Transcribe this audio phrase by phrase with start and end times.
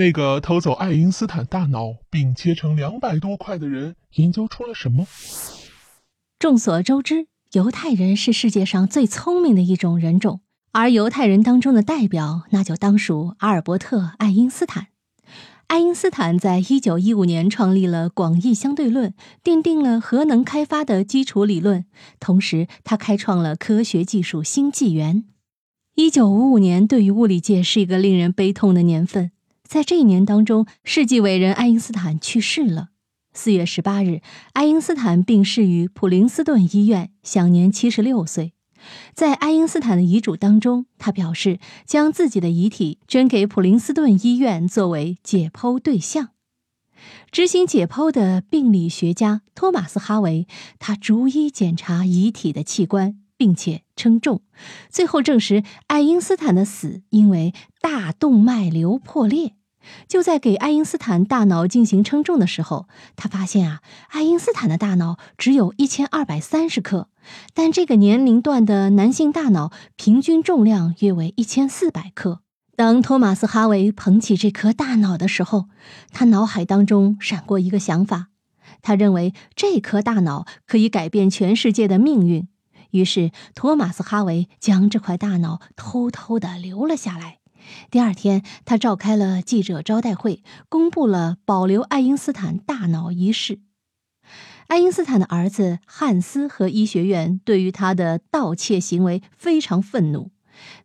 [0.00, 5.06] 那个偷走爱因斯坦大脑并切成两百多块的人研究出了什么？
[6.38, 10.40] 众所周知，犹太人是世界上最聪明的一种人种，
[10.72, 14.86] 而犹太人当中的代表，那就当属阿尔伯特·爱因斯坦。
[15.66, 19.12] 爱因斯坦在一九一五年创立了广义相对论，
[19.44, 21.84] 奠定了核能开发的基础理论。
[22.18, 25.24] 同时，他开创了科学技术新纪元。
[25.94, 29.32] 一九五五年对于物理界是一个令人悲痛的年份，
[29.70, 32.88] 在这一年当中，世纪伟人爱因斯坦去世了。
[33.32, 34.20] 四月十八日，
[34.52, 38.52] 爱因斯坦病逝于普林斯顿医院，享年七十六岁。
[39.14, 46.30] 在爱因斯坦的遗嘱当中，他表示将自己的遗体捐给普林斯顿医院作为解剖对象。
[47.30, 50.48] 执行解剖的病理学家托马斯·哈维，
[50.80, 54.42] 他逐一检查遗体的器官，并且称重，
[54.88, 59.54] 最后证实爱因斯坦的死因为大动脉瘤破裂。
[60.08, 67.08] 就在给爱因斯坦大脑进行称重的时候，他发现啊，爱因斯坦的大脑只有一千二百三十克，
[67.54, 72.40] 但这个年龄段的男性大脑平均重量约为一千四百克。
[72.76, 75.66] 当托马斯·哈维捧起这颗大脑的时候，
[76.12, 78.28] 他脑海当中闪过一个想法，
[78.80, 82.48] 他认为这颗大脑可以改变全世界的命运。
[82.92, 87.39] 于是，托马斯·哈维将这块大脑偷偷地留了下来。
[87.90, 93.60] 第二天，他召开了记者招待会，公布了保留爱因斯坦大脑一事。
[94.68, 100.30] 爱因斯坦的儿子汉斯和医学院对于他的盗窃行为非常愤怒。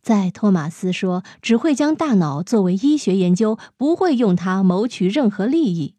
[0.00, 5.96] 在托马斯说只会将大脑作为医学研究，不会用它谋取任何利益。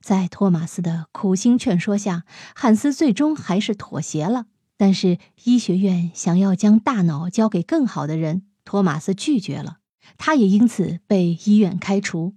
[0.00, 4.46] 在托马斯的苦心劝说下，汉斯最终还是妥协了。
[4.76, 9.81] 但是医学院想要将大脑交给更好的人，托马斯拒绝了。
[10.18, 12.34] 他也因此被医院开除。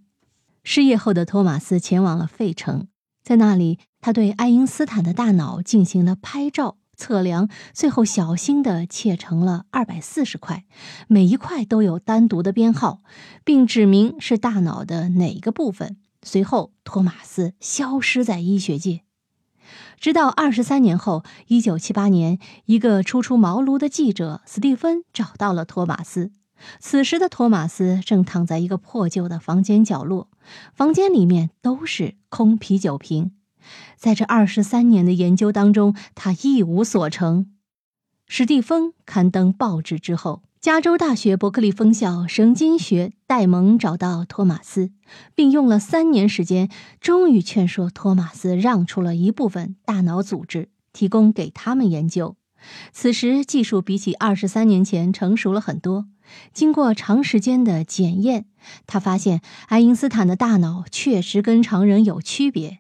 [0.64, 2.88] 失业后的托马斯前往了费城，
[3.24, 10.66] 在那里，他对爱因斯坦的大脑进行了拍照测量，最后小心地切成了二百四十块，
[11.08, 13.02] 每一块都有单独的编号，
[13.44, 15.98] 并指明是大脑的哪个部分。
[16.24, 19.02] 随后，托马斯消失在医学界。
[20.00, 26.32] 直到二十三年后，一九七八年，一个初出茅庐的记者斯蒂芬找到了托马斯。
[26.80, 30.30] 此时的托马斯正躺在一个破旧的房间角落，
[30.74, 33.32] 房间里面都是空啤酒瓶。
[33.98, 37.52] 在这二十三年的研究当中，他一无所成。
[38.28, 44.92] 史蒂芬刊登报纸之后，加州大学伯克利分校神经学戴蒙找到托马斯，
[45.36, 52.36] 并用了三年时间，终于劝说托马斯让出了一部分大脑组织，提供给他们研究。
[52.92, 56.08] 此时技术比起二十三年前成熟了很多。
[56.54, 58.46] 经过长时间的检验，
[58.88, 62.80] 他发现爱因斯坦的大脑确实跟常人有区别。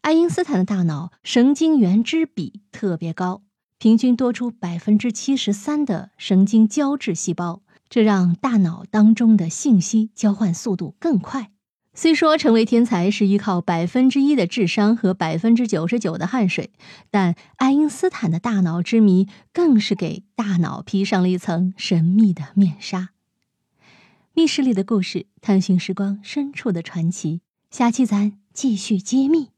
[0.00, 3.42] 爱因斯坦的大脑神经元之比特别高，
[3.78, 11.52] 平均多出百分之七十三的神经胶质细胞，这让大脑当中的信息交换速度更快。
[11.94, 16.70] 虽说成为天才是依靠百分之一的智商和百分之九十九的汗水，
[17.10, 23.10] 但爱因斯坦的大脑之谜更是给大脑披上了一层神秘的面纱。
[24.34, 27.40] 密室里的故事，探寻时光深处的传奇。
[27.70, 29.53] 下期咱继续揭秘。